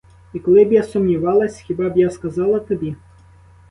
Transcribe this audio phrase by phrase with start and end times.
[0.33, 2.95] І коли б я сумнівалась, хіба б я сказала тобі?